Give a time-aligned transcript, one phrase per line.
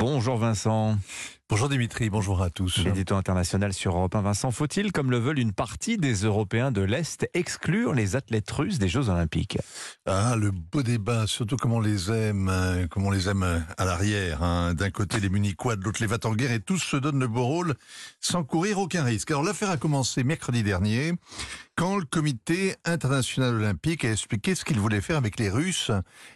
[0.00, 0.96] Bonjour Vincent.
[1.50, 2.78] Bonjour Dimitri, bonjour à tous.
[2.78, 4.22] L'édito international sur Europe 1.
[4.22, 8.78] Vincent, faut-il, comme le veulent une partie des Européens de l'Est, exclure les athlètes russes
[8.78, 9.58] des Jeux Olympiques?
[10.06, 13.84] Ah, le beau débat, surtout comme on les aime, hein, comme on les aime à
[13.84, 14.44] l'arrière.
[14.44, 14.74] hein.
[14.74, 17.26] D'un côté les Munichois, de l'autre les va en guerre, et tous se donnent le
[17.26, 17.74] beau rôle
[18.20, 19.32] sans courir aucun risque.
[19.32, 21.14] Alors l'affaire a commencé mercredi dernier,
[21.74, 25.90] quand le comité international olympique a expliqué ce qu'il voulait faire avec les Russes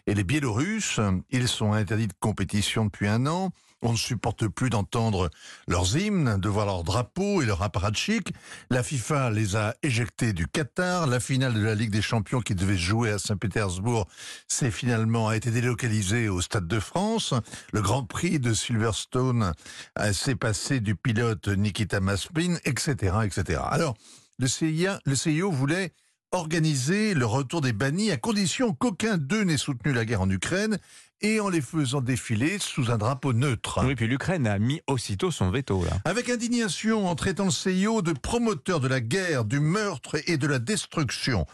[0.08, 0.98] et les Biélorusses.
[1.30, 3.52] Ils sont interdits de compétition depuis un an.
[3.86, 5.28] On ne supporte plus d'entendre
[5.68, 8.32] leurs hymnes, de voir leurs drapeaux et leurs apparatchiks.
[8.70, 11.06] La FIFA les a éjectés du Qatar.
[11.06, 14.08] La finale de la Ligue des Champions qui devait se jouer à Saint-Pétersbourg
[14.48, 17.34] s'est finalement a été délocalisée au Stade de France.
[17.74, 19.52] Le Grand Prix de Silverstone
[19.98, 23.60] euh, s'est passé du pilote Nikita Maspin, etc., etc.
[23.68, 23.98] Alors,
[24.38, 25.92] le CIA, le CIO voulait
[26.32, 30.78] organiser le retour des bannis à condition qu'aucun d'eux n'ait soutenu la guerre en Ukraine
[31.24, 33.80] et en les faisant défiler sous un drapeau neutre.
[33.82, 35.82] Oui, puis l'Ukraine a mis aussitôt son veto.
[35.82, 35.92] Là.
[36.04, 40.46] Avec indignation en traitant le CIO de promoteur de la guerre, du meurtre et de
[40.46, 41.46] la destruction.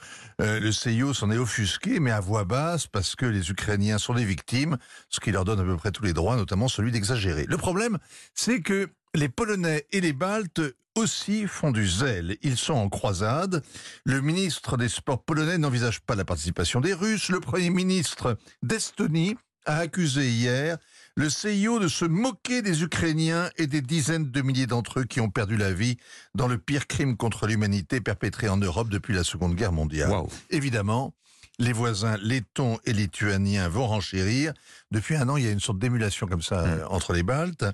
[0.43, 4.15] Euh, le CIO s'en est offusqué, mais à voix basse, parce que les Ukrainiens sont
[4.15, 4.77] des victimes,
[5.09, 7.47] ce qui leur donne à peu près tous les droits, notamment celui d'exagérer.
[7.49, 7.99] Le problème,
[8.35, 10.63] c'est que les Polonais et les Baltes
[10.97, 12.37] aussi font du zèle.
[12.43, 13.63] Ils sont en croisade.
[14.05, 17.29] Le ministre des Sports polonais n'envisage pas la participation des Russes.
[17.29, 20.79] Le Premier ministre d'Estonie a accusé hier
[21.17, 25.21] le CIO de se moquer des Ukrainiens et des dizaines de milliers d'entre eux qui
[25.21, 25.97] ont perdu la vie
[26.35, 30.11] dans le pire crime contre l'humanité perpétré en Europe depuis la Seconde Guerre mondiale.
[30.51, 31.15] Évidemment,
[31.61, 34.55] les voisins lettons et lituaniens vont renchérir.
[34.91, 37.67] Depuis un an, il y a une sorte d'émulation comme ça euh, entre les Baltes.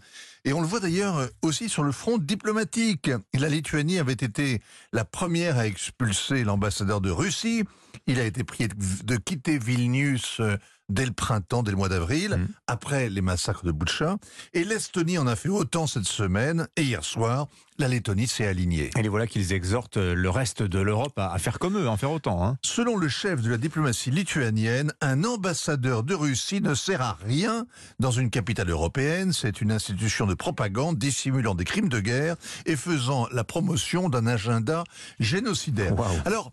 [0.45, 3.11] Et on le voit d'ailleurs euh, aussi sur le front diplomatique.
[3.33, 4.61] La Lituanie avait été
[4.92, 7.62] la première à expulser l'ambassadeur de Russie.
[8.09, 10.57] Il a été prié de quitter Vilnius euh,
[10.89, 12.48] dès le printemps, dès le mois d'avril, Mhm.
[12.67, 14.17] après les massacres de Butcha.
[14.55, 16.69] Et l'Estonie en a fait autant cette semaine.
[16.77, 17.48] Et hier soir,
[17.79, 18.91] la Lettonie s'est alignée.
[18.97, 21.96] Et les voilà qu'ils exhortent le reste de l'Europe à, faire comme eux, à en
[21.96, 22.42] faire autant.
[22.45, 22.57] Hein.
[22.63, 27.67] Selon le chef de la diplomatie lituanienne, un ambassadeur de Russie ne sert à rien
[27.98, 29.33] dans une capitale européenne.
[29.33, 34.27] C'est une institution de propagande dissimulant des crimes de guerre et faisant la promotion d'un
[34.27, 34.85] agenda
[35.20, 35.95] génocidaire.
[36.25, 36.52] Alors,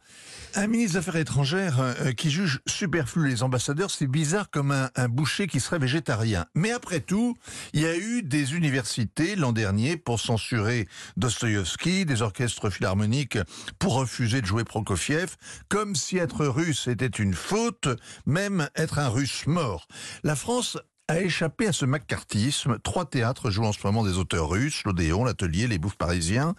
[0.56, 5.10] un ministre des Affaires étrangères euh, qui juge superflu les ambassadeurs, c'est bizarre comme un,
[5.10, 6.46] boucher qui serait végétarien.
[6.56, 7.36] Mais après tout,
[7.74, 13.38] il y a eu des universités l'an dernier pour censurer Dostoïevski, des orchestres philharmoniques
[13.80, 15.36] pour refuser de jouer Prokofiev,
[15.68, 17.90] comme si être russe était une faute,
[18.26, 19.90] même être un russe mort.
[20.24, 20.78] La France
[21.10, 22.80] a échappé à ce macartisme.
[22.82, 26.56] Trois théâtres jouent en ce moment des auteurs russes, l'Odéon, l'Atelier, les Bouffes parisiens.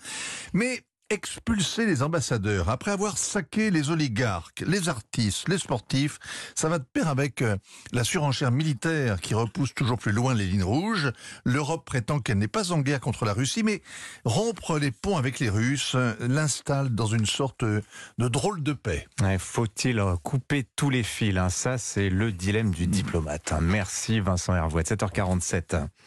[0.53, 6.19] Mais expulser les ambassadeurs après avoir saqué les oligarques, les artistes, les sportifs,
[6.55, 7.57] ça va de pair avec euh,
[7.93, 11.13] la surenchère militaire qui repousse toujours plus loin les lignes rouges.
[11.45, 13.83] L'Europe prétend qu'elle n'est pas en guerre contre la Russie, mais
[14.25, 17.83] rompre les ponts avec les Russes euh, l'installe dans une sorte euh,
[18.19, 19.07] de drôle de paix.
[19.39, 21.49] Faut-il couper tous les fils hein?
[21.51, 23.53] Ça, c'est le dilemme du diplomate.
[23.53, 23.61] hein.
[23.61, 24.83] Merci Vincent Hervouet.
[24.83, 25.87] 7h47.